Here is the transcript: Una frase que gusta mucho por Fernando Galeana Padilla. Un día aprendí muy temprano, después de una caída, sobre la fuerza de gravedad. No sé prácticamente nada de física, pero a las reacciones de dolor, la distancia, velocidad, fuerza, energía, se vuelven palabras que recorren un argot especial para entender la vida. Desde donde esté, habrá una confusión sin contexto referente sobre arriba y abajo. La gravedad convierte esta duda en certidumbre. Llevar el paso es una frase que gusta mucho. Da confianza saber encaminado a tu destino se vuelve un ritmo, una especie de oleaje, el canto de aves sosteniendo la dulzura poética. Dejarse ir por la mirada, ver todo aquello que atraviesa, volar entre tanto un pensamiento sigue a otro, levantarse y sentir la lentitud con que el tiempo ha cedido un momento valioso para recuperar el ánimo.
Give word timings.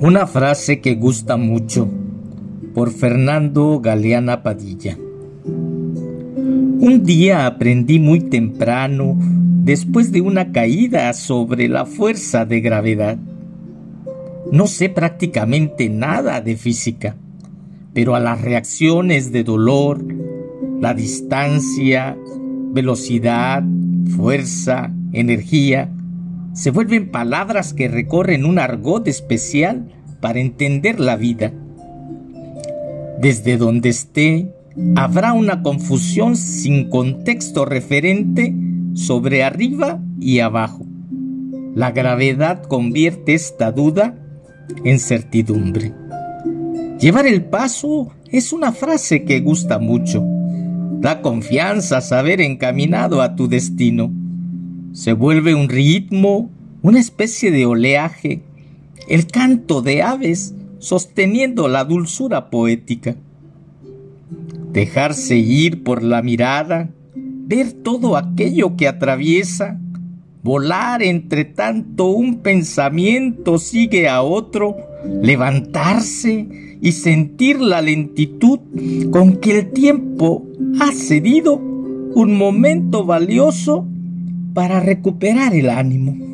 Una 0.00 0.26
frase 0.26 0.80
que 0.80 0.94
gusta 0.94 1.36
mucho 1.36 1.88
por 2.74 2.90
Fernando 2.90 3.80
Galeana 3.80 4.42
Padilla. 4.42 4.98
Un 5.44 7.02
día 7.04 7.46
aprendí 7.46 7.98
muy 8.00 8.20
temprano, 8.20 9.16
después 9.62 10.10
de 10.10 10.20
una 10.20 10.50
caída, 10.50 11.12
sobre 11.12 11.68
la 11.68 11.86
fuerza 11.86 12.44
de 12.44 12.60
gravedad. 12.60 13.18
No 14.50 14.66
sé 14.66 14.88
prácticamente 14.88 15.88
nada 15.88 16.40
de 16.40 16.56
física, 16.56 17.16
pero 17.94 18.16
a 18.16 18.20
las 18.20 18.40
reacciones 18.40 19.30
de 19.30 19.44
dolor, 19.44 20.04
la 20.80 20.94
distancia, 20.94 22.16
velocidad, 22.72 23.62
fuerza, 24.16 24.92
energía, 25.12 25.90
se 26.54 26.70
vuelven 26.70 27.10
palabras 27.10 27.72
que 27.72 27.88
recorren 27.88 28.44
un 28.44 28.58
argot 28.58 29.08
especial 29.08 29.88
para 30.20 30.40
entender 30.40 31.00
la 31.00 31.16
vida. 31.16 31.52
Desde 33.20 33.56
donde 33.56 33.88
esté, 33.88 34.54
habrá 34.96 35.32
una 35.32 35.62
confusión 35.62 36.36
sin 36.36 36.90
contexto 36.90 37.64
referente 37.64 38.54
sobre 38.94 39.44
arriba 39.44 40.00
y 40.20 40.40
abajo. 40.40 40.86
La 41.74 41.92
gravedad 41.92 42.62
convierte 42.64 43.34
esta 43.34 43.72
duda 43.72 44.18
en 44.84 44.98
certidumbre. 44.98 45.94
Llevar 47.00 47.26
el 47.26 47.44
paso 47.44 48.12
es 48.30 48.52
una 48.52 48.72
frase 48.72 49.24
que 49.24 49.40
gusta 49.40 49.78
mucho. 49.78 50.22
Da 51.00 51.22
confianza 51.22 52.00
saber 52.00 52.40
encaminado 52.40 53.22
a 53.22 53.34
tu 53.34 53.48
destino 53.48 54.12
se 54.92 55.12
vuelve 55.14 55.54
un 55.54 55.68
ritmo, 55.68 56.50
una 56.82 57.00
especie 57.00 57.50
de 57.50 57.66
oleaje, 57.66 58.42
el 59.08 59.26
canto 59.26 59.82
de 59.82 60.02
aves 60.02 60.54
sosteniendo 60.78 61.68
la 61.68 61.84
dulzura 61.84 62.50
poética. 62.50 63.16
Dejarse 64.72 65.36
ir 65.36 65.82
por 65.82 66.02
la 66.02 66.22
mirada, 66.22 66.90
ver 67.14 67.72
todo 67.72 68.16
aquello 68.16 68.76
que 68.76 68.88
atraviesa, 68.88 69.78
volar 70.42 71.02
entre 71.02 71.44
tanto 71.44 72.08
un 72.08 72.40
pensamiento 72.40 73.58
sigue 73.58 74.08
a 74.08 74.22
otro, 74.22 74.76
levantarse 75.22 76.78
y 76.80 76.92
sentir 76.92 77.60
la 77.60 77.80
lentitud 77.80 78.58
con 79.10 79.36
que 79.36 79.58
el 79.58 79.70
tiempo 79.70 80.46
ha 80.80 80.92
cedido 80.92 81.54
un 81.54 82.36
momento 82.36 83.04
valioso 83.04 83.86
para 84.52 84.80
recuperar 84.80 85.54
el 85.54 85.70
ánimo. 85.70 86.31